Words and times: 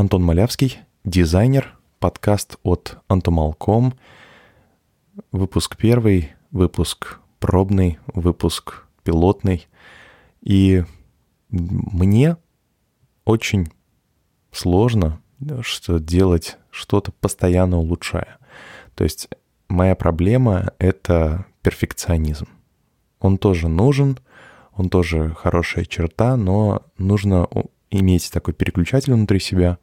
Антон 0.00 0.22
Малявский, 0.22 0.78
дизайнер, 1.04 1.76
подкаст 1.98 2.56
от 2.62 2.96
Антомалком, 3.06 3.92
выпуск 5.30 5.76
первый, 5.76 6.32
выпуск 6.50 7.18
пробный, 7.38 7.98
выпуск 8.06 8.86
пилотный. 9.04 9.68
И 10.40 10.84
мне 11.50 12.38
очень 13.26 13.70
сложно 14.50 15.20
что 15.60 15.98
делать 15.98 16.56
что-то 16.70 17.12
постоянно 17.12 17.76
улучшая. 17.76 18.38
То 18.94 19.04
есть 19.04 19.28
моя 19.68 19.94
проблема— 19.94 20.72
это 20.78 21.44
перфекционизм. 21.60 22.48
Он 23.20 23.36
тоже 23.36 23.68
нужен, 23.68 24.18
он 24.72 24.88
тоже 24.88 25.34
хорошая 25.36 25.84
черта, 25.84 26.38
но 26.38 26.86
нужно 26.96 27.46
иметь 27.90 28.32
такой 28.32 28.54
переключатель 28.54 29.12
внутри 29.12 29.40
себя 29.40 29.76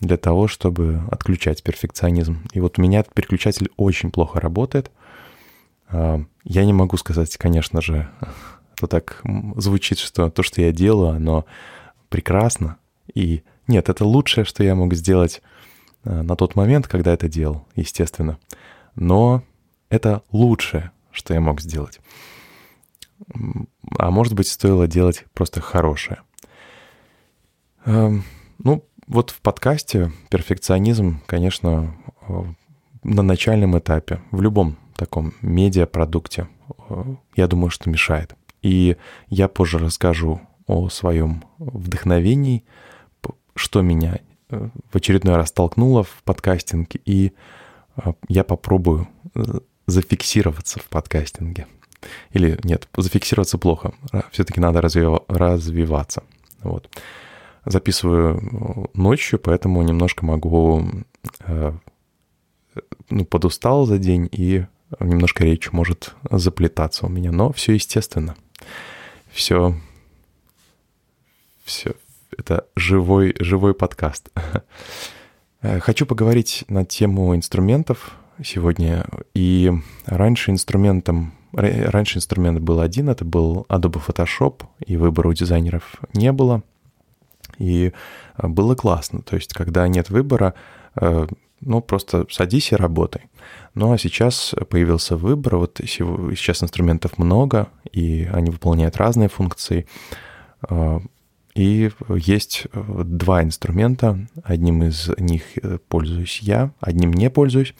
для 0.00 0.16
того, 0.16 0.48
чтобы 0.48 1.02
отключать 1.10 1.62
перфекционизм. 1.62 2.42
И 2.52 2.60
вот 2.60 2.78
у 2.78 2.82
меня 2.82 3.00
этот 3.00 3.14
переключатель 3.14 3.70
очень 3.76 4.10
плохо 4.10 4.40
работает. 4.40 4.90
А, 5.88 6.22
я 6.44 6.64
не 6.64 6.72
могу 6.72 6.96
сказать, 6.96 7.36
конечно 7.36 7.80
же, 7.80 8.08
то 8.76 8.86
так 8.86 9.22
звучит, 9.56 9.98
что 9.98 10.30
то, 10.30 10.42
что 10.42 10.60
я 10.60 10.72
делаю, 10.72 11.16
оно 11.16 11.46
прекрасно. 12.08 12.76
И 13.14 13.42
нет, 13.66 13.88
это 13.88 14.04
лучшее, 14.04 14.44
что 14.44 14.62
я 14.62 14.74
мог 14.74 14.94
сделать 14.94 15.42
а, 16.04 16.22
на 16.22 16.36
тот 16.36 16.56
момент, 16.56 16.88
когда 16.88 17.12
это 17.14 17.28
делал, 17.28 17.66
естественно. 17.74 18.38
Но 18.94 19.42
это 19.88 20.22
лучшее, 20.30 20.90
что 21.10 21.32
я 21.32 21.40
мог 21.40 21.60
сделать. 21.60 22.00
А 23.98 24.10
может 24.10 24.34
быть, 24.34 24.48
стоило 24.48 24.86
делать 24.86 25.24
просто 25.32 25.62
хорошее. 25.62 26.20
Ну, 27.86 28.84
вот 29.06 29.30
в 29.30 29.40
подкасте 29.40 30.12
перфекционизм, 30.30 31.20
конечно, 31.26 31.96
э, 32.28 32.42
на 33.04 33.22
начальном 33.22 33.78
этапе, 33.78 34.20
в 34.30 34.40
любом 34.40 34.76
таком 34.96 35.34
медиапродукте, 35.42 36.48
э, 36.88 37.04
я 37.36 37.46
думаю, 37.46 37.70
что 37.70 37.88
мешает. 37.88 38.34
И 38.62 38.96
я 39.28 39.48
позже 39.48 39.78
расскажу 39.78 40.40
о 40.66 40.88
своем 40.88 41.44
вдохновении, 41.58 42.64
что 43.54 43.80
меня 43.80 44.18
э, 44.50 44.68
в 44.90 44.96
очередной 44.96 45.36
раз 45.36 45.52
толкнуло 45.52 46.02
в 46.02 46.22
подкастинге, 46.24 47.00
и 47.04 47.32
я 48.28 48.44
попробую 48.44 49.08
зафиксироваться 49.86 50.80
в 50.80 50.84
подкастинге. 50.84 51.66
Или 52.32 52.58
нет, 52.62 52.88
зафиксироваться 52.94 53.56
плохо. 53.56 53.94
Все-таки 54.32 54.60
надо 54.60 54.82
развиваться. 54.82 56.22
Вот 56.62 56.90
записываю 57.66 58.38
э, 58.38 58.86
ночью, 58.94 59.38
поэтому 59.38 59.82
немножко 59.82 60.24
могу... 60.24 60.84
Э, 61.40 61.72
ну, 63.10 63.24
подустал 63.24 63.86
за 63.86 63.98
день, 63.98 64.28
и 64.30 64.64
немножко 65.00 65.44
речь 65.44 65.72
может 65.72 66.14
заплетаться 66.30 67.06
у 67.06 67.08
меня. 67.08 67.32
Но 67.32 67.52
все 67.52 67.74
естественно. 67.74 68.36
Все... 69.30 69.74
Все... 71.64 71.94
Это 72.38 72.66
живой, 72.76 73.34
живой 73.38 73.74
подкаст. 73.74 74.30
Э, 75.62 75.80
хочу 75.80 76.06
поговорить 76.06 76.64
на 76.68 76.84
тему 76.84 77.34
инструментов 77.34 78.12
сегодня. 78.44 79.06
И 79.34 79.72
раньше 80.06 80.50
инструментом 80.52 81.32
Раньше 81.52 82.18
инструмент 82.18 82.60
был 82.60 82.80
один, 82.80 83.08
это 83.08 83.24
был 83.24 83.64
Adobe 83.70 84.02
Photoshop, 84.06 84.64
и 84.84 84.98
выбора 84.98 85.28
у 85.28 85.32
дизайнеров 85.32 85.94
не 86.12 86.30
было— 86.30 86.62
и 87.58 87.92
э, 88.36 88.46
было 88.46 88.74
классно. 88.74 89.22
То 89.22 89.36
есть, 89.36 89.52
когда 89.52 89.86
нет 89.88 90.10
выбора, 90.10 90.54
э, 90.96 91.26
ну, 91.60 91.80
просто 91.80 92.26
садись 92.30 92.72
и 92.72 92.76
работай. 92.76 93.22
Ну, 93.74 93.92
а 93.92 93.98
сейчас 93.98 94.54
появился 94.68 95.16
выбор. 95.16 95.56
Вот 95.56 95.80
сейчас 95.84 96.62
инструментов 96.62 97.18
много, 97.18 97.68
и 97.92 98.28
они 98.32 98.50
выполняют 98.50 98.96
разные 98.96 99.28
функции. 99.28 99.86
Э, 100.68 101.00
и 101.54 101.90
есть 102.10 102.66
два 102.74 103.42
инструмента. 103.42 104.18
Одним 104.44 104.82
из 104.82 105.08
них 105.16 105.42
пользуюсь 105.88 106.40
я, 106.40 106.72
одним 106.80 107.14
не 107.14 107.30
пользуюсь. 107.30 107.74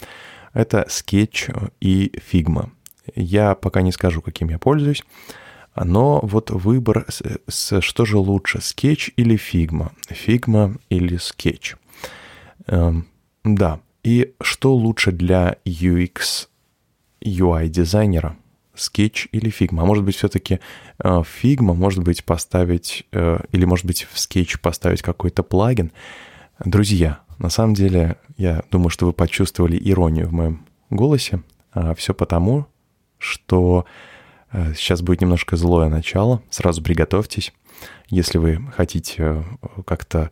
Это 0.55 0.87
Sketch 0.89 1.73
и 1.83 2.11
Figma. 2.33 2.71
Я 3.15 3.55
пока 3.55 3.83
не 3.83 3.93
скажу, 3.93 4.23
каким 4.23 4.49
я 4.49 4.59
пользуюсь. 4.59 5.05
Но 5.85 6.21
вот 6.23 6.51
выбор, 6.51 7.05
с, 7.09 7.23
с, 7.49 7.81
что 7.81 8.05
же 8.05 8.17
лучше, 8.17 8.61
скетч 8.63 9.11
или 9.17 9.37
Figma? 9.37 9.93
Figma 10.09 10.77
или 10.89 11.17
скетч? 11.19 11.77
Эм, 12.67 13.07
да, 13.45 13.81
и 14.03 14.35
что 14.41 14.75
лучше 14.75 15.13
для 15.13 15.57
UX, 15.65 16.49
UI-дизайнера? 17.21 18.37
Скетч 18.75 19.29
или 19.33 19.51
Figma? 19.51 19.83
А 19.83 19.87
может 19.87 20.05
быть, 20.05 20.17
все-таки 20.17 20.61
э, 20.99 21.23
Figma, 21.25 21.75
может 21.75 22.03
быть, 22.03 22.25
поставить, 22.25 23.07
э, 23.13 23.41
или 23.53 23.65
может 23.65 23.85
быть, 23.87 24.07
в 24.11 24.19
скетч 24.19 24.59
поставить 24.61 25.03
какой-то 25.03 25.43
плагин? 25.43 25.93
Друзья, 26.65 27.21
на 27.39 27.51
самом 27.51 27.75
деле, 27.75 28.17
я 28.39 28.65
думаю, 28.71 28.91
что 28.91 29.07
вы 29.07 29.13
почувствовали 29.13 29.79
иронию 29.79 30.29
в 30.29 30.33
моем 30.33 30.67
голосе. 30.89 31.43
А 31.73 31.95
все 31.95 32.15
потому, 32.15 32.67
что 33.19 33.87
Э, 33.87 33.91
сейчас 34.53 35.03
будет 35.03 35.21
немножко 35.21 35.57
злое 35.57 35.89
начало, 35.89 36.43
сразу 36.51 36.83
приготовьтесь. 36.83 37.53
Если 38.09 38.39
вы 38.39 38.61
хотите 38.75 39.17
э, 39.19 39.43
как-то, 39.85 40.31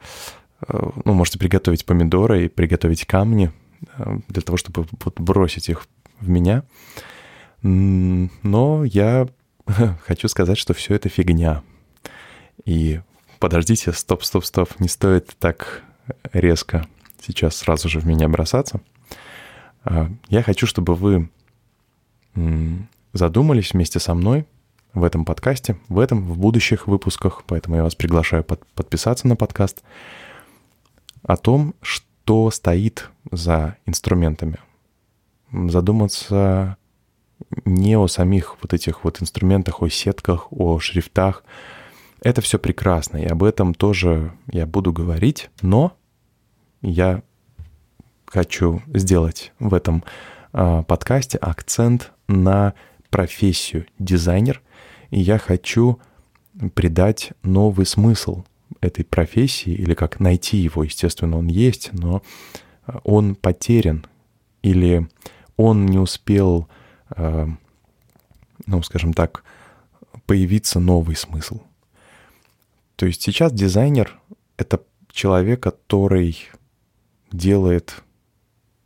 э, 0.67 0.91
ну, 1.05 1.15
можете 1.15 1.39
приготовить 1.39 1.85
помидоры 1.85 2.45
и 2.45 2.49
приготовить 2.49 3.05
камни 3.05 3.53
для 4.29 4.41
того, 4.41 4.57
чтобы 4.57 4.87
бросить 5.17 5.69
их 5.69 5.87
в 6.21 6.29
меня. 6.29 6.63
Но 7.63 8.85
я 8.85 9.29
хочу 10.07 10.29
сказать, 10.29 10.57
что 10.57 10.73
все 10.73 10.95
это 10.95 11.09
фигня. 11.09 11.63
И 12.65 13.01
подождите, 13.41 13.93
стоп, 13.93 14.25
стоп, 14.25 14.45
стоп, 14.45 14.81
не 14.81 14.89
стоит 14.89 15.37
так 15.39 15.83
резко 16.33 16.87
сейчас 17.21 17.57
сразу 17.57 17.89
же 17.89 18.01
в 18.01 18.07
меня 18.07 18.29
бросаться. 18.29 18.81
Я 20.29 20.43
хочу, 20.43 20.67
чтобы 20.67 20.95
вы 20.95 21.29
задумались 23.15 23.73
вместе 23.73 23.99
со 23.99 24.13
мной 24.13 24.45
в 24.93 25.03
этом 25.03 25.25
подкасте, 25.25 25.77
в 25.89 25.99
этом, 25.99 26.23
в 26.27 26.39
будущих 26.39 26.87
выпусках, 26.87 27.45
поэтому 27.47 27.77
я 27.77 27.83
вас 27.83 27.95
приглашаю 27.95 28.45
под, 28.45 28.67
подписаться 28.75 29.27
на 29.27 29.37
подкаст, 29.37 29.83
о 31.23 31.37
том, 31.37 31.75
что 31.81 32.51
стоит 32.51 33.11
за 33.31 33.77
инструментами. 33.87 34.59
Задуматься 35.51 36.77
не 37.65 37.97
о 37.97 38.09
самих 38.09 38.57
вот 38.63 38.75
этих 38.75 39.05
вот 39.05 39.23
инструментах, 39.23 39.83
о 39.83 39.89
сетках, 39.89 40.53
о 40.53 40.79
шрифтах. 40.81 41.45
Это 42.21 42.41
все 42.41 42.59
прекрасно, 42.59 43.19
и 43.19 43.27
об 43.27 43.43
этом 43.43 43.75
тоже 43.75 44.33
я 44.51 44.67
буду 44.67 44.93
говорить, 44.93 45.51
но 45.63 45.97
я 46.81 47.23
хочу 48.27 48.83
сделать 48.89 49.53
в 49.59 49.75
этом 49.75 50.05
э, 50.53 50.83
подкасте 50.87 51.39
акцент 51.39 52.13
на 52.29 52.75
профессию 53.15 53.87
дизайнер, 54.01 54.61
и 55.11 55.21
я 55.21 55.39
хочу 55.39 56.01
придать 56.75 57.31
новый 57.45 57.87
смысл 57.87 58.43
этой 58.81 59.05
профессии, 59.05 59.73
или 59.73 59.95
как 59.95 60.19
найти 60.19 60.57
его, 60.57 60.83
естественно, 60.83 61.39
он 61.39 61.47
есть, 61.47 61.91
но 61.93 62.25
э, 62.89 62.99
он 63.05 63.37
потерян, 63.37 64.05
или 64.63 65.09
он 65.57 65.87
не 65.87 65.99
успел, 66.01 66.67
э, 67.15 67.47
ну, 68.67 68.83
скажем 68.83 69.13
так, 69.13 69.45
появиться 70.27 70.81
новый 70.81 71.15
смысл. 71.15 71.61
То 72.97 73.07
есть 73.07 73.23
сейчас 73.23 73.53
дизайнер— 73.53 74.19
это 74.57 74.83
человек, 75.13 75.63
который 75.63 76.37
делает 77.31 78.03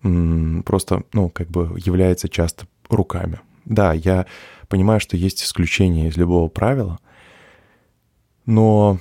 просто, 0.02 1.04
ну, 1.14 1.30
как 1.30 1.48
бы 1.48 1.80
является 1.82 2.28
часто 2.28 2.66
руками. 2.90 3.40
Да, 3.68 3.92
я 3.92 4.26
понимаю, 4.68 4.98
что 4.98 5.16
есть 5.16 5.42
исключения 5.42 6.08
из 6.08 6.16
любого 6.16 6.48
правила, 6.48 6.98
но 8.46 8.98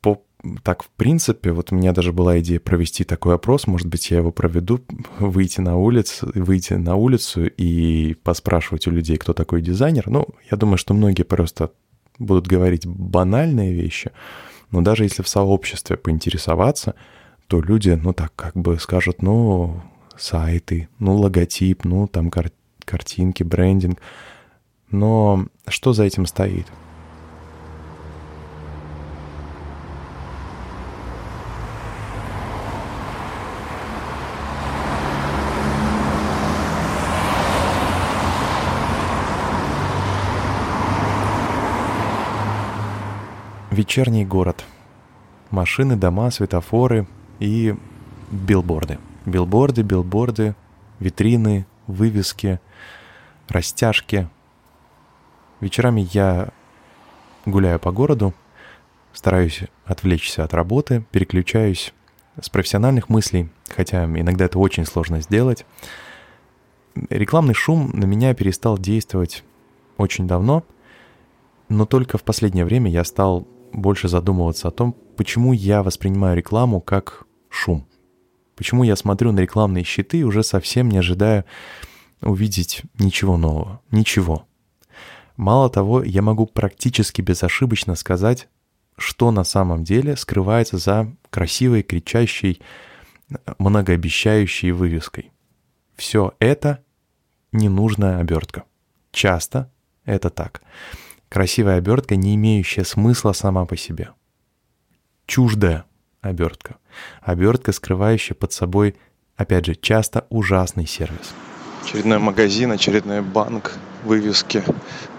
по, 0.00 0.22
так, 0.64 0.82
в 0.82 0.88
принципе, 0.90 1.52
вот 1.52 1.70
у 1.70 1.76
меня 1.76 1.92
даже 1.92 2.12
была 2.12 2.40
идея 2.40 2.58
провести 2.58 3.04
такой 3.04 3.36
опрос, 3.36 3.68
может 3.68 3.86
быть, 3.86 4.10
я 4.10 4.18
его 4.18 4.32
проведу, 4.32 4.80
выйти 5.20 5.60
на 5.60 5.76
улицу, 5.76 6.30
выйти 6.34 6.74
на 6.74 6.96
улицу 6.96 7.46
и 7.46 8.14
поспрашивать 8.14 8.88
у 8.88 8.90
людей, 8.90 9.16
кто 9.18 9.34
такой 9.34 9.62
дизайнер. 9.62 10.08
Ну, 10.08 10.26
я 10.50 10.56
думаю, 10.56 10.78
что 10.78 10.94
многие 10.94 11.22
просто 11.22 11.70
будут 12.18 12.48
говорить 12.48 12.86
банальные 12.86 13.72
вещи, 13.72 14.10
но 14.72 14.80
даже 14.80 15.04
если 15.04 15.22
в 15.22 15.28
сообществе 15.28 15.96
поинтересоваться, 15.96 16.96
то 17.46 17.60
люди, 17.60 17.90
ну 17.90 18.12
так, 18.12 18.34
как 18.34 18.56
бы 18.56 18.80
скажут, 18.80 19.22
ну, 19.22 19.80
сайты, 20.16 20.88
ну, 20.98 21.16
логотип, 21.16 21.84
ну, 21.84 22.08
там 22.08 22.30
картинки, 22.30 22.61
картинки, 22.84 23.42
брендинг. 23.42 24.00
Но 24.90 25.46
что 25.66 25.92
за 25.92 26.04
этим 26.04 26.26
стоит? 26.26 26.66
Вечерний 43.72 44.26
город. 44.26 44.66
Машины, 45.50 45.96
дома, 45.96 46.30
светофоры 46.30 47.06
и 47.40 47.74
билборды. 48.30 48.98
Билборды, 49.24 49.80
билборды, 49.82 50.54
витрины, 51.00 51.66
вывески, 51.86 52.60
растяжки. 53.48 54.28
Вечерами 55.60 56.08
я 56.12 56.50
гуляю 57.46 57.78
по 57.78 57.92
городу, 57.92 58.34
стараюсь 59.12 59.62
отвлечься 59.84 60.44
от 60.44 60.54
работы, 60.54 61.04
переключаюсь 61.10 61.92
с 62.40 62.48
профессиональных 62.48 63.08
мыслей, 63.08 63.50
хотя 63.68 64.04
иногда 64.04 64.46
это 64.46 64.58
очень 64.58 64.86
сложно 64.86 65.20
сделать. 65.20 65.66
Рекламный 67.10 67.54
шум 67.54 67.90
на 67.94 68.04
меня 68.04 68.34
перестал 68.34 68.78
действовать 68.78 69.44
очень 69.96 70.26
давно, 70.26 70.64
но 71.68 71.86
только 71.86 72.18
в 72.18 72.22
последнее 72.22 72.64
время 72.64 72.90
я 72.90 73.04
стал 73.04 73.46
больше 73.72 74.08
задумываться 74.08 74.68
о 74.68 74.70
том, 74.70 74.94
почему 75.16 75.52
я 75.52 75.82
воспринимаю 75.82 76.36
рекламу 76.36 76.80
как 76.80 77.24
шум. 77.48 77.86
Почему 78.62 78.84
я 78.84 78.94
смотрю 78.94 79.32
на 79.32 79.40
рекламные 79.40 79.82
щиты 79.82 80.18
и 80.18 80.22
уже 80.22 80.44
совсем 80.44 80.88
не 80.88 80.98
ожидая 80.98 81.44
увидеть 82.20 82.82
ничего 82.96 83.36
нового. 83.36 83.80
Ничего. 83.90 84.46
Мало 85.36 85.68
того, 85.68 86.04
я 86.04 86.22
могу 86.22 86.46
практически 86.46 87.22
безошибочно 87.22 87.96
сказать, 87.96 88.46
что 88.96 89.32
на 89.32 89.42
самом 89.42 89.82
деле 89.82 90.16
скрывается 90.16 90.78
за 90.78 91.12
красивой, 91.30 91.82
кричащей, 91.82 92.62
многообещающей 93.58 94.70
вывеской. 94.70 95.32
Все 95.96 96.32
это 96.38 96.84
ненужная 97.50 98.20
обертка. 98.20 98.62
Часто 99.10 99.72
это 100.04 100.30
так. 100.30 100.62
Красивая 101.28 101.78
обертка, 101.78 102.14
не 102.14 102.36
имеющая 102.36 102.84
смысла 102.84 103.32
сама 103.32 103.66
по 103.66 103.76
себе. 103.76 104.10
Чуждая 105.26 105.84
обертка. 106.20 106.76
Обертка, 107.22 107.72
скрывающая 107.72 108.34
под 108.34 108.52
собой, 108.52 108.96
опять 109.36 109.66
же, 109.66 109.74
часто 109.74 110.26
ужасный 110.30 110.86
сервис. 110.86 111.34
Очередной 111.84 112.18
магазин, 112.18 112.72
очередной 112.72 113.20
банк, 113.22 113.72
вывески, 114.04 114.62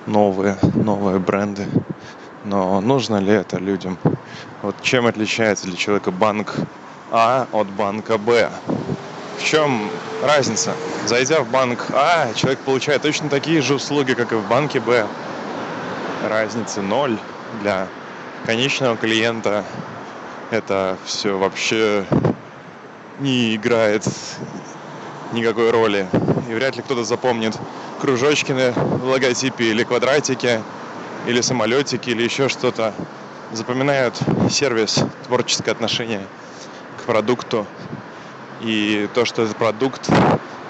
новые, 0.06 0.58
новые 0.76 1.20
бренды. 1.20 1.68
Но 2.46 2.82
нужно 2.82 3.18
ли 3.18 3.32
это 3.34 3.58
людям? 3.58 3.98
Вот 4.62 4.76
чем 4.82 5.08
отличается 5.08 5.68
для 5.68 5.76
человека 5.76 6.12
банк 6.12 6.56
А 7.12 7.48
от 7.52 7.68
банка 7.70 8.18
Б? 8.18 8.50
В 9.38 9.44
чем 9.44 9.90
разница? 10.24 10.74
Зайдя 11.06 11.42
в 11.42 11.50
банк 11.50 11.88
А, 11.94 12.34
человек 12.34 12.60
получает 12.60 13.02
точно 13.02 13.30
такие 13.30 13.62
же 13.62 13.76
услуги, 13.76 14.14
как 14.14 14.32
и 14.32 14.36
в 14.36 14.48
банке 14.48 14.80
Б. 14.80 15.08
Разницы 16.28 16.82
ноль 16.82 17.18
для 17.62 17.88
конечного 18.46 18.96
клиента. 18.98 19.64
Это 20.52 20.98
все 21.06 21.38
вообще 21.38 22.06
не 23.20 23.56
играет 23.56 24.08
никакой 25.32 25.72
роли. 25.72 26.08
И 26.50 26.54
вряд 26.54 26.76
ли 26.76 26.82
кто-то 26.82 27.04
запомнит 27.04 27.58
кружочки 28.00 28.52
на 28.52 28.74
логотипе 29.04 29.66
или 29.72 29.84
квадратики 29.84 30.62
или 31.28 31.42
самолетики, 31.42 32.10
или 32.10 32.24
еще 32.24 32.50
что-то, 32.50 32.94
запоминают 33.52 34.20
сервис, 34.50 35.04
творческое 35.26 35.72
отношение 35.72 36.26
к 36.98 37.04
продукту 37.04 37.66
и 38.62 39.08
то, 39.14 39.26
что 39.26 39.44
этот 39.44 39.58
продукт 39.58 40.10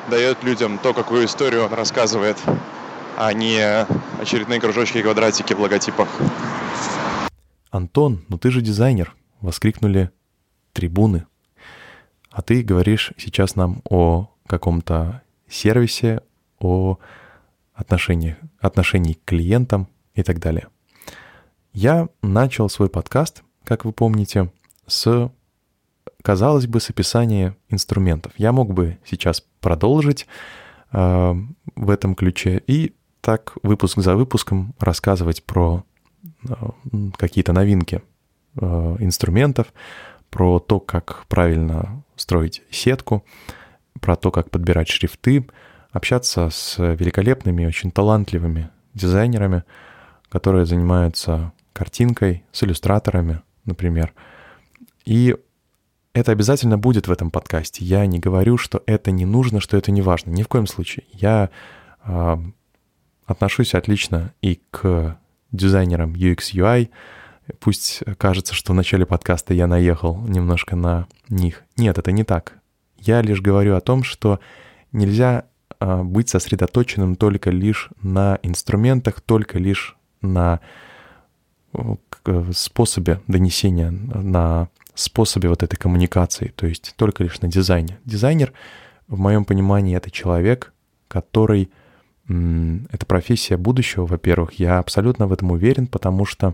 дает 0.10 0.44
людям 0.44 0.78
то, 0.78 0.94
какую 0.94 1.26
историю 1.26 1.66
он 1.66 1.74
рассказывает, 1.74 2.38
а 3.18 3.34
не 3.34 3.86
очередные 4.22 4.60
кружочки 4.60 4.98
и 4.98 5.02
квадратики 5.02 5.54
в 5.54 5.60
логотипах. 5.60 6.08
«Антон, 7.72 8.24
ну 8.30 8.38
ты 8.38 8.52
же 8.52 8.62
дизайнер!»— 8.62 9.16
воскликнули 9.44 10.10
трибуны. 10.72 11.28
А 12.32 12.42
ты 12.42 12.64
говоришь 12.64 13.14
сейчас 13.18 13.56
нам 13.56 13.84
о 13.88 14.32
каком-то 14.48 15.22
сервисе, 15.48 16.22
о 16.60 16.98
отношениях, 17.76 18.38
отношении 18.60 19.14
к 19.14 19.24
клиентам, 19.26 19.88
и 20.16 20.24
так 20.24 20.40
далее. 20.40 20.68
Я 21.74 22.08
начал 22.22 22.70
свой 22.70 22.90
подкаст, 22.90 23.44
как 23.64 23.86
вы 23.86 23.92
помните, 23.92 24.52
с, 24.86 25.32
казалось 26.22 26.68
бы, 26.68 26.80
с 26.80 26.90
описания 26.90 27.56
инструментов. 27.70 28.34
Я 28.38 28.52
мог 28.52 28.74
бы 28.74 29.00
сейчас 29.06 29.44
продолжить 29.60 30.28
э, 30.92 31.34
в 31.76 31.90
этом 31.90 32.16
ключе 32.16 32.62
и 32.68 32.94
так 33.22 33.54
выпуск 33.64 34.00
за 34.00 34.16
выпуском 34.16 34.76
рассказывать 34.80 35.44
про 35.44 35.84
э, 36.48 36.54
какие-то 37.18 37.54
новинки 37.54 38.04
инструментов, 38.56 39.74
про 40.30 40.60
то, 40.60 40.80
как 40.80 41.26
правильно 41.28 42.04
строить 42.16 42.64
сетку, 42.70 43.24
про 44.00 44.16
то, 44.16 44.32
как 44.32 44.50
подбирать 44.50 44.90
шрифты, 44.90 45.46
общаться 45.92 46.50
с 46.50 46.78
великолепными, 46.78 47.66
очень 47.66 47.92
талантливыми 47.92 48.70
дизайнерами— 48.94 49.64
которые 50.34 50.66
занимаются 50.66 51.54
картинкой, 51.74 52.44
с 52.52 52.64
иллюстраторами, 52.64 53.42
например. 53.66 54.16
И 55.06 55.36
это 56.14 56.32
обязательно 56.32 56.80
будет 56.80 57.08
в 57.08 57.12
этом 57.12 57.30
подкасте. 57.30 57.86
Я 57.86 58.04
не 58.08 58.18
говорю, 58.18 58.58
что 58.58 58.82
это 58.88 59.12
не 59.12 59.26
нужно, 59.26 59.60
что 59.60 59.78
это 59.78 59.92
не 59.92 60.02
важно. 60.02 60.32
Ни 60.32 60.42
в 60.42 60.48
коем 60.48 60.66
случае. 60.66 61.06
Я 61.12 61.52
э, 62.04 62.38
отношусь 63.28 63.76
отлично 63.76 64.34
и 64.42 64.60
к 64.72 65.20
дизайнерам 65.52 66.14
UX 66.14 66.56
UI. 66.56 66.90
Пусть 67.60 68.04
кажется, 68.18 68.54
что 68.54 68.74
в 68.74 68.76
начале 68.76 69.06
подкаста 69.06 69.54
я 69.54 69.68
наехал 69.68 70.18
немножко 70.28 70.76
на 70.76 71.08
них. 71.30 71.64
Нет, 71.78 71.98
это 71.98 72.12
не 72.12 72.24
так. 72.24 72.60
Я 72.98 73.22
лишь 73.22 73.42
говорю 73.42 73.76
о 73.76 73.82
том, 73.82 74.04
что 74.04 74.40
нельзя 74.92 75.46
э, 75.80 76.04
быть 76.04 76.30
сосредоточенным 76.30 77.16
только 77.16 77.50
лишь 77.50 77.90
на 78.02 78.40
инструментах, 78.44 79.22
только 79.22 79.60
лишь 79.60 79.98
на 80.22 80.62
способе 82.54 83.22
донесения, 83.28 83.92
на 83.92 84.70
способе 84.94 85.50
вот 85.50 85.64
этой 85.64 85.76
коммуникации, 85.76 86.54
то 86.56 86.68
есть 86.68 86.94
только 86.96 87.24
лишь 87.24 87.42
на 87.42 87.48
дизайне. 87.48 87.98
Дизайнер, 88.06 88.54
в 89.08 89.18
моем 89.20 89.46
понимании, 89.46 89.98
это 89.98 90.12
человек, 90.12 90.74
который... 91.08 91.70
Это 92.26 93.06
профессия 93.06 93.58
будущего, 93.58 94.06
во-первых. 94.06 94.54
Я 94.54 94.80
абсолютно 94.80 95.28
в 95.28 95.34
этом 95.34 95.52
уверен, 95.52 95.88
потому 95.88 96.24
что 96.24 96.48
э, 96.48 96.54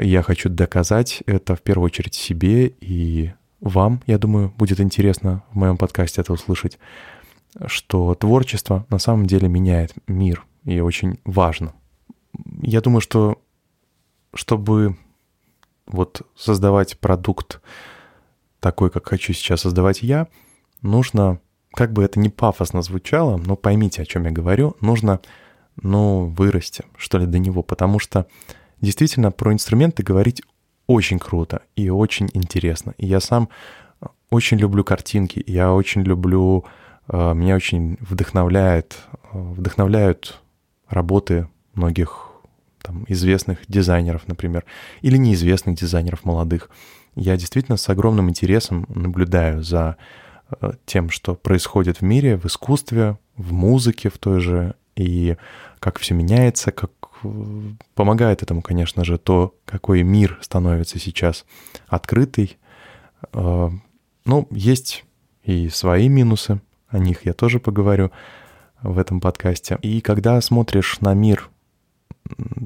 я 0.00 0.22
хочу 0.22 0.48
доказать 0.48 1.22
это 1.26 1.54
в 1.56 1.62
первую 1.62 1.86
очередь 1.86 2.14
себе 2.14 2.68
и 2.80 3.32
вам, 3.60 4.02
я 4.06 4.18
думаю, 4.18 4.52
будет 4.56 4.80
интересно 4.80 5.42
в 5.52 5.56
моем 5.56 5.76
подкасте 5.76 6.20
это 6.20 6.32
услышать, 6.32 6.78
что 7.66 8.14
творчество 8.14 8.86
на 8.90 8.98
самом 8.98 9.26
деле 9.26 9.48
меняет 9.48 9.94
мир 10.06 10.44
и 10.64 10.80
очень 10.80 11.18
важно— 11.24 11.72
я 12.62 12.80
думаю, 12.80 13.00
что 13.00 13.42
чтобы 14.34 14.96
вот 15.86 16.22
создавать 16.36 16.98
продукт 16.98 17.60
такой, 18.60 18.90
как 18.90 19.08
хочу 19.08 19.32
сейчас 19.32 19.62
создавать 19.62 20.02
я, 20.02 20.28
нужно, 20.82 21.40
как 21.72 21.92
бы 21.92 22.02
это 22.02 22.18
ни 22.18 22.28
пафосно 22.28 22.82
звучало, 22.82 23.36
но 23.36 23.56
поймите, 23.56 24.02
о 24.02 24.06
чем 24.06 24.24
я 24.24 24.30
говорю, 24.30 24.76
нужно, 24.80 25.20
ну, 25.80 26.26
вырасти, 26.26 26.84
что 26.96 27.18
ли, 27.18 27.26
до 27.26 27.38
него, 27.38 27.62
потому 27.62 27.98
что 27.98 28.26
действительно 28.80 29.30
про 29.30 29.52
инструменты 29.52 30.02
говорить 30.02 30.42
очень 30.86 31.18
круто 31.18 31.62
и 31.74 31.90
очень 31.90 32.28
интересно. 32.32 32.94
И 32.98 33.06
я 33.06 33.20
сам 33.20 33.48
очень 34.30 34.58
люблю 34.58 34.84
картинки, 34.84 35.42
я 35.46 35.72
очень 35.72 36.02
люблю, 36.02 36.64
э, 37.08 37.34
меня 37.34 37.56
очень 37.56 37.96
вдохновляет, 38.00 38.98
э, 39.32 39.38
вдохновляют 39.38 40.40
работы 40.88 41.48
многих 41.74 42.30
там, 42.82 43.04
известных 43.08 43.58
дизайнеров, 43.68 44.28
например, 44.28 44.64
или 45.02 45.16
неизвестных 45.16 45.76
дизайнеров 45.76 46.24
молодых. 46.24 46.70
Я 47.16 47.36
действительно 47.36 47.76
с 47.76 47.88
огромным 47.88 48.28
интересом 48.28 48.86
наблюдаю 48.88 49.62
за 49.62 49.96
э, 50.60 50.72
тем, 50.84 51.10
что 51.10 51.34
происходит 51.34 51.98
в 51.98 52.02
мире, 52.02 52.36
в 52.36 52.46
искусстве, 52.46 53.18
в 53.36 53.52
музыке 53.52 54.08
в 54.08 54.18
той 54.18 54.40
же, 54.40 54.74
и 54.94 55.36
как 55.80 55.98
все 55.98 56.14
меняется, 56.14 56.72
как 56.72 56.90
э, 56.90 56.95
помогает 57.94 58.42
этому, 58.42 58.62
конечно 58.62 59.04
же, 59.04 59.18
то, 59.18 59.54
какой 59.64 60.02
мир 60.02 60.38
становится 60.40 60.98
сейчас 60.98 61.44
открытый. 61.86 62.58
Э, 63.32 63.70
ну, 64.24 64.48
есть 64.50 65.04
и 65.44 65.68
свои 65.68 66.08
минусы, 66.08 66.60
о 66.88 66.98
них 66.98 67.24
я 67.26 67.32
тоже 67.32 67.60
поговорю 67.60 68.10
в 68.82 68.98
этом 68.98 69.20
подкасте. 69.20 69.78
И 69.82 70.00
когда 70.00 70.40
смотришь 70.40 71.00
на 71.00 71.14
мир 71.14 71.50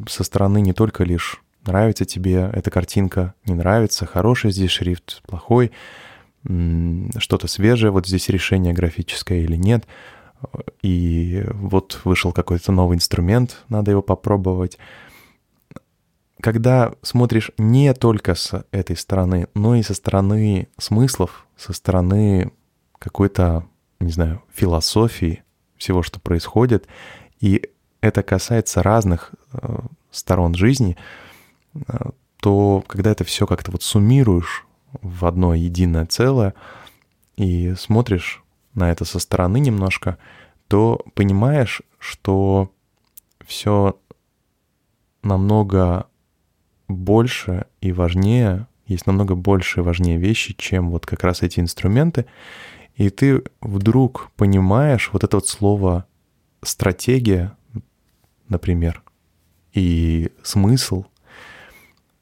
со 0.08 0.24
стороны 0.24 0.60
не 0.60 0.72
только 0.72 1.04
лишь 1.04 1.42
нравится 1.66 2.04
тебе 2.04 2.50
эта 2.52 2.70
картинка, 2.70 3.34
не 3.44 3.54
нравится, 3.54 4.06
хороший 4.06 4.50
здесь 4.50 4.70
шрифт, 4.70 5.22
плохой, 5.26 5.72
что-то 6.42 7.46
свежее, 7.46 7.90
вот 7.90 8.06
здесь 8.06 8.28
решение 8.28 8.72
графическое 8.72 9.40
или 9.40 9.56
нет, 9.56 9.86
и 10.82 11.44
вот 11.52 12.00
вышел 12.04 12.32
какой-то 12.32 12.72
новый 12.72 12.96
инструмент, 12.96 13.62
надо 13.68 13.90
его 13.90 14.02
попробовать. 14.02 14.78
когда 16.40 16.94
смотришь 17.02 17.50
не 17.58 17.92
только 17.92 18.34
с 18.34 18.64
этой 18.70 18.96
стороны, 18.96 19.48
но 19.54 19.74
и 19.76 19.82
со 19.82 19.92
стороны 19.92 20.68
смыслов, 20.78 21.46
со 21.56 21.74
стороны 21.74 22.52
какой-то, 22.98 23.66
не 24.00 24.10
знаю, 24.10 24.42
философии 24.52 25.42
всего, 25.76 26.02
что 26.02 26.18
происходит, 26.18 26.86
и 27.40 27.68
это 28.00 28.22
касается 28.22 28.82
разных 28.82 29.32
э, 29.52 29.80
сторон 30.10 30.54
жизни, 30.54 30.96
э, 31.74 31.80
то 32.40 32.82
когда 32.86 33.10
это 33.10 33.24
все 33.24 33.46
как-то 33.46 33.70
вот 33.70 33.82
суммируешь 33.82 34.66
в 35.02 35.26
одно 35.26 35.54
единое 35.54 36.06
целое 36.06 36.54
и 37.36 37.74
смотришь 37.76 38.42
на 38.74 38.90
это 38.90 39.04
со 39.04 39.18
стороны 39.18 39.60
немножко, 39.60 40.18
то 40.68 41.00
понимаешь, 41.14 41.82
что 41.98 42.70
все 43.44 43.98
намного 45.22 46.06
больше 46.88 47.66
и 47.80 47.92
важнее, 47.92 48.66
есть 48.86 49.06
намного 49.06 49.34
больше 49.34 49.80
и 49.80 49.82
важнее 49.82 50.18
вещи, 50.18 50.54
чем 50.56 50.90
вот 50.90 51.06
как 51.06 51.24
раз 51.24 51.42
эти 51.42 51.60
инструменты. 51.60 52.26
И 52.94 53.10
ты 53.10 53.42
вдруг 53.60 54.30
понимаешь 54.36 55.10
вот 55.12 55.24
это 55.24 55.36
вот 55.36 55.48
слово 55.48 56.06
стратегия, 56.62 57.56
например, 58.48 59.02
и 59.72 60.30
смысл, 60.42 61.04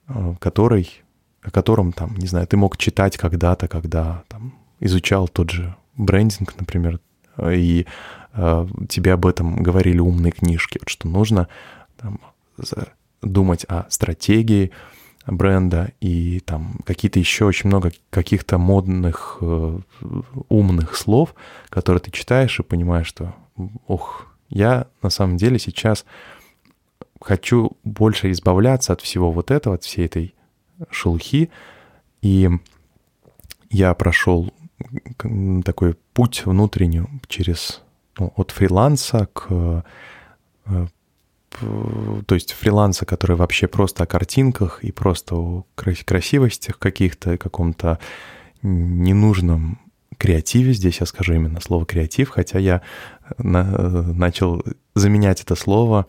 э, 0.09 0.35
который, 0.39 1.03
о 1.43 1.51
котором 1.51 1.93
там, 1.93 2.17
не 2.17 2.27
знаю, 2.27 2.47
ты 2.47 2.57
мог 2.57 2.77
читать 2.77 3.17
когда-то, 3.17 3.67
когда 3.69 4.25
там 4.29 4.55
изучал 4.81 5.27
тот 5.29 5.51
же 5.51 5.75
брендинг, 5.99 6.55
например, 6.59 7.01
и 7.39 7.87
э, 8.33 8.67
тебе 8.89 9.13
об 9.13 9.27
этом 9.27 9.63
говорили 9.63 9.99
умные 9.99 10.33
книжки, 10.33 10.79
вот 10.81 10.89
что 10.89 11.09
нужно 11.09 11.49
там, 11.97 12.21
думать 13.23 13.65
о 13.69 13.87
стратегии 13.91 14.71
бренда 15.27 15.93
и 16.01 16.41
там 16.41 16.79
какие-то 16.85 17.19
еще 17.19 17.45
очень 17.45 17.69
много 17.69 17.93
каких-то 18.11 18.59
модных, 18.59 19.39
э, 19.41 19.81
умных 20.49 20.97
слов, 20.97 21.35
которые 21.69 22.01
ты 22.01 22.11
читаешь 22.11 22.59
и 22.59 22.63
понимаешь, 22.63 23.07
что, 23.07 23.35
ох, 23.87 24.27
я 24.49 24.87
на 25.03 25.11
самом 25.11 25.37
деле 25.37 25.59
сейчас 25.59 26.05
хочу 27.21 27.77
больше 27.85 28.31
избавляться 28.31 28.93
от 28.93 29.01
всего 29.01 29.31
вот 29.31 29.51
этого, 29.51 29.75
от 29.75 29.85
всей 29.85 30.07
этой 30.07 30.35
шелухи. 30.91 31.51
И 32.23 32.49
я 33.71 33.93
прошел 33.95 34.53
такой 35.65 35.97
путь 36.13 36.47
внутренний 36.47 37.03
через 37.27 37.83
ну, 38.19 38.33
от 38.37 38.51
фриланса 38.51 39.29
к 39.33 39.85
э, 40.67 40.87
то 42.27 42.35
есть 42.35 42.53
фриланса, 42.53 43.07
который 43.07 43.37
вообще 43.37 43.67
просто 43.67 44.05
о 44.05 44.07
картинках 44.07 44.85
и 44.85 44.93
просто 44.93 45.35
о 45.35 45.65
красивостях 45.75 46.79
каких-то, 46.79 47.39
каком-то 47.39 47.99
ненужном 48.63 49.81
креативе, 50.19 50.73
здесь 50.73 51.01
я 51.01 51.07
скажу 51.07 51.35
именно 51.35 51.61
слово 51.61 51.87
креатив, 51.87 52.29
хотя 52.31 52.59
я 52.59 52.83
на, 53.39 53.65
начал 54.13 54.63
заменять 54.95 55.43
это 55.43 55.55
слово 55.55 56.07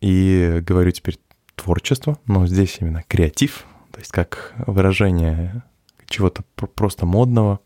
и 0.00 0.62
говорю 0.62 0.92
теперь 0.92 1.18
творчество, 1.54 2.18
но 2.26 2.46
здесь 2.46 2.78
именно 2.80 3.02
креатив, 3.06 3.64
то 3.90 3.98
есть 3.98 4.12
как 4.12 4.54
выражение 4.66 5.62
чего-то 6.06 6.42
просто 6.74 7.06
модного, 7.06 7.60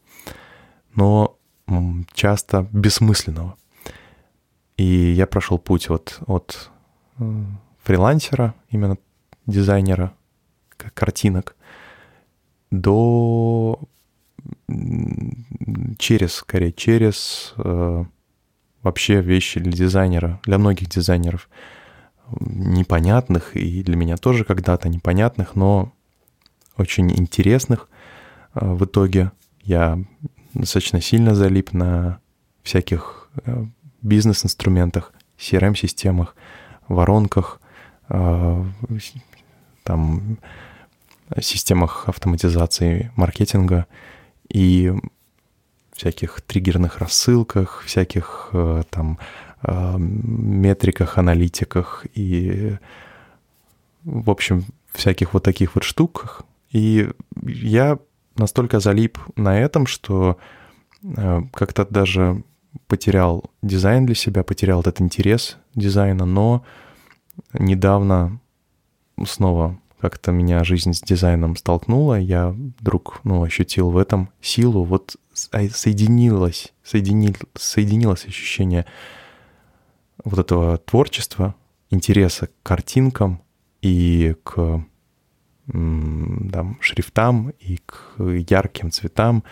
но 0.94 1.38
часто 2.12 2.68
бессмысленного. 2.72 3.56
И 4.76 4.84
я 4.84 5.26
прошел 5.26 5.58
путь 5.58 5.90
от, 5.90 6.20
от 6.26 6.70
фрилансера, 7.82 8.54
именно 8.70 8.98
дизайнера 9.46 10.14
картинок, 10.94 11.56
до 12.70 13.78
через, 15.98 16.34
скорее, 16.34 16.72
через 16.72 17.54
э, 17.56 18.04
вообще 18.82 19.20
вещи 19.20 19.60
для 19.60 19.72
дизайнера, 19.72 20.40
для 20.44 20.58
многих 20.58 20.88
дизайнеров 20.88 21.48
непонятных 22.40 23.56
и 23.56 23.82
для 23.82 23.96
меня 23.96 24.16
тоже 24.16 24.44
когда-то 24.44 24.88
непонятных, 24.88 25.54
но 25.54 25.92
очень 26.76 27.10
интересных. 27.12 27.88
Э, 28.54 28.74
в 28.74 28.84
итоге 28.84 29.32
я 29.62 29.98
достаточно 30.54 31.00
сильно 31.00 31.34
залип 31.34 31.72
на 31.72 32.20
всяких 32.62 33.28
э, 33.44 33.64
бизнес-инструментах, 34.02 35.12
CRM-системах, 35.38 36.36
воронках, 36.88 37.60
э, 38.08 38.64
там, 39.82 40.38
системах 41.40 42.08
автоматизации 42.08 43.10
маркетинга 43.16 43.86
и 44.48 44.92
всяких 45.92 46.40
триггерных 46.42 46.98
рассылках, 46.98 47.82
всяких 47.86 48.50
э, 48.52 48.82
там 48.90 49.18
метриках, 49.64 51.18
аналитиках 51.18 52.04
и, 52.14 52.76
в 54.02 54.28
общем, 54.28 54.64
всяких 54.92 55.34
вот 55.34 55.44
таких 55.44 55.76
вот 55.76 55.84
штуках. 55.84 56.42
И 56.70 57.08
я 57.42 57.98
настолько 58.36 58.80
залип 58.80 59.18
на 59.36 59.58
этом, 59.58 59.86
что 59.86 60.38
как-то 61.52 61.86
даже 61.88 62.44
потерял 62.86 63.50
дизайн 63.62 64.06
для 64.06 64.14
себя, 64.14 64.42
потерял 64.42 64.80
этот 64.80 65.00
интерес 65.00 65.58
дизайна, 65.74 66.24
но 66.24 66.64
недавно 67.52 68.40
снова 69.26 69.78
как-то 70.00 70.32
меня 70.32 70.64
жизнь 70.64 70.92
с 70.92 71.00
дизайном 71.00 71.56
столкнула, 71.56 72.18
я 72.18 72.48
вдруг, 72.48 73.20
ну, 73.22 73.42
ощутил 73.44 73.90
в 73.90 73.96
этом 73.96 74.30
силу, 74.40 74.84
вот 74.84 75.16
а, 75.52 75.68
соединилось, 75.68 76.72
соединил, 76.82 77.36
соединилось 77.54 78.26
ощущение 78.26 78.84
вот 80.24 80.40
этого 80.40 80.78
творчества, 80.78 81.54
интереса 81.90 82.48
к 82.48 82.50
картинкам 82.64 83.42
и 83.80 84.34
к 84.42 84.84
там, 85.72 86.78
шрифтам 86.80 87.50
и 87.58 87.78
к 87.84 88.16
ярким 88.18 88.90
цветам, 88.90 89.42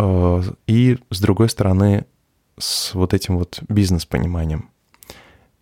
Э, 0.00 0.42
и, 0.66 0.98
с 1.10 1.20
другой 1.20 1.48
стороны, 1.48 2.06
с 2.58 2.94
вот 2.94 3.14
этим 3.14 3.36
вот 3.38 3.62
бизнес-пониманием. 3.68 4.70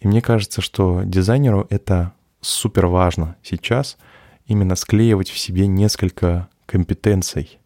И 0.01 0.07
мне 0.07 0.23
кажется, 0.23 0.61
что 0.61 1.03
дизайнеру 1.05 1.67
это 1.71 2.13
супер 2.41 2.87
важно 2.87 3.37
сейчас 3.43 3.99
именно 4.47 4.77
склеивать 4.77 5.29
в 5.29 5.39
себе 5.39 5.67
несколько 5.67 6.49
компетенций. 6.67 7.59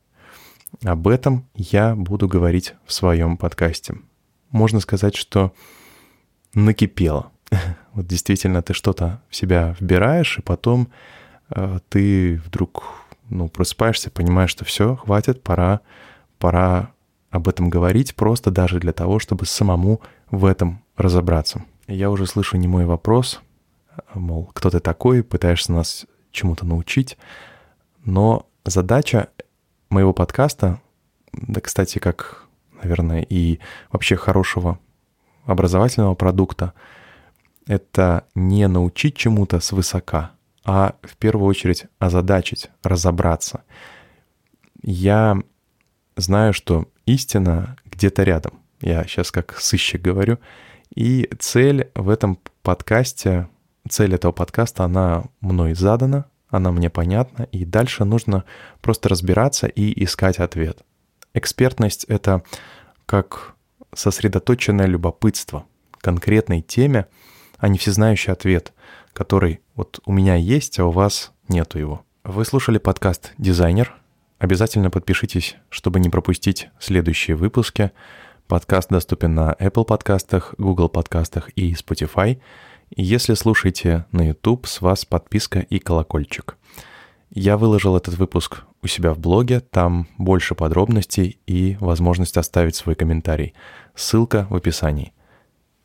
Об 0.82 1.08
этом 1.08 1.46
я 1.54 1.94
буду 1.94 2.26
говорить 2.26 2.74
в 2.86 2.92
своем 2.92 3.36
подкасте. 3.36 3.96
Можно 4.50 4.80
сказать, 4.80 5.14
что 5.14 5.52
накипело. 6.54 7.30
Вот 7.94 8.06
действительно 8.06 8.62
ты 8.62 8.75
что-то 8.75 9.20
в 9.28 9.37
себя 9.37 9.76
вбираешь, 9.78 10.38
и 10.38 10.42
потом 10.42 10.88
э, 11.50 11.78
ты 11.88 12.40
вдруг 12.46 12.84
ну, 13.28 13.49
просыпаешься, 13.49 14.11
понимаешь, 14.11 14.50
что 14.50 14.64
все, 14.64 14.96
хватит, 14.96 15.42
пора 15.42 15.80
пора 16.42 16.90
об 17.30 17.46
этом 17.46 17.70
говорить 17.70 18.16
просто 18.16 18.50
даже 18.50 18.80
для 18.80 18.92
того, 18.92 19.20
чтобы 19.20 19.46
самому 19.46 20.00
в 20.28 20.44
этом 20.44 20.82
разобраться. 20.96 21.64
Я 21.87 22.11
уже 22.11 22.26
слышу 22.26 22.56
не 22.56 22.66
мой 22.66 22.84
вопрос, 22.84 23.40
мол, 24.12 24.50
кто 24.52 24.68
ты 24.68 24.80
такой, 24.80 25.22
пытаешься 25.22 25.70
нас 25.70 26.04
чему-то 26.32 26.66
научить, 26.66 27.16
но 28.04 28.46
задача 28.64 29.28
моего 29.88 30.12
подкаста, 30.12 30.80
да, 31.32 31.61
кстати, 31.61 32.00
как, 32.00 32.44
наверное, 32.82 33.22
и 33.22 33.61
вообще 33.92 34.16
хорошего 34.16 34.80
образовательного 35.44 36.16
продукта, 36.16 36.72
это 37.66 38.26
не 38.35 38.66
научить 38.69 39.16
чему-то 39.16 39.61
свысока, 39.61 40.33
а 40.64 40.97
в 41.02 41.16
первую 41.16 41.49
очередь 41.49 41.87
озадачить, 41.99 42.71
разобраться. 42.83 43.64
Я 44.83 45.38
знаю, 46.16 46.52
что 46.52 46.88
истина 47.07 47.76
где-то 47.85 48.23
рядом. 48.23 48.61
Я 48.81 49.04
сейчас 49.04 49.31
как 49.31 49.59
сыщик 49.59 50.02
говорю. 50.02 50.38
И 50.95 51.31
цель 51.38 51.90
в 51.95 52.09
этом 52.09 52.38
подкасте, 52.62 53.49
цель 53.88 54.14
этого 54.14 54.33
подкаста, 54.33 54.85
она 54.85 55.25
мной 55.40 55.75
задана, 55.75 56.26
она 56.49 56.71
мне 56.71 56.90
понятна, 56.90 57.45
и 57.45 57.64
дальше 57.64 58.04
нужно 58.04 58.45
просто 58.83 59.09
разбираться 59.09 59.66
и 59.66 60.04
искать 60.04 60.38
ответ. 60.38 60.83
Экспертность— 61.33 62.04
это 62.09 62.42
как 63.07 63.54
сосредоточенное 63.95 64.87
любопытство 64.87 65.64
конкретной 65.99 66.61
теме, 66.61 67.07
а 67.62 67.69
не 67.69 67.78
всезнающий 67.78 68.33
ответ, 68.33 68.73
который 69.12 69.61
вот 69.76 70.00
у 70.04 70.12
меня 70.12 70.35
есть, 70.35 70.81
а 70.81 70.85
у 70.85 70.90
вас 70.90 71.33
нету 71.49 71.78
его. 71.78 72.04
Вы 72.25 72.45
слушали 72.45 72.78
подкаст 72.78 73.35
«Дизайнер». 73.38 73.95
Обязательно 74.40 74.90
подпишитесь, 74.90 75.54
чтобы 75.69 76.00
не 76.00 76.11
пропустить 76.11 76.71
следующие 76.81 77.37
выпуски. 77.37 77.92
Подкаст 78.49 78.88
доступен 78.88 79.37
на 79.37 79.52
Apple 79.61 79.85
подкастах, 79.85 80.57
Google 80.59 80.88
подкастах 80.88 81.50
и 81.50 81.73
Spotify. 81.75 82.40
И 82.90 83.04
если 83.04 83.35
слушаете 83.35 84.07
на 84.11 84.26
YouTube, 84.26 84.66
с 84.66 84.81
вас 84.81 85.04
подписка 85.04 85.61
и 85.61 85.78
колокольчик. 85.78 86.57
Я 87.31 87.57
выложил 87.57 87.97
этот 87.97 88.16
выпуск 88.16 88.64
у 88.83 88.88
себя 88.88 89.14
в 89.14 89.21
блоге, 89.21 89.61
там 89.61 90.09
больше 90.19 90.57
подробностей 90.57 91.38
и 91.47 91.76
возможность 91.78 92.37
оставить 92.37 92.75
свой 92.75 92.97
комментарий. 92.97 93.54
Ссылка 93.95 94.49
в 94.50 94.57
описании. 94.57 95.12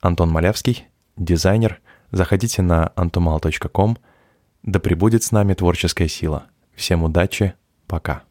Антон 0.01 0.31
Малявский, 0.31 0.87
дизайнер, 1.17 1.81
заходите 2.11 2.61
на 2.61 2.91
antumal.com. 2.95 3.97
Да 4.63 4.79
пребудет 4.79 5.23
с 5.23 5.31
нами 5.31 5.53
творческая 5.53 6.07
сила. 6.07 6.45
Всем 6.75 7.03
удачи, 7.03 7.53
пока. 7.87 8.23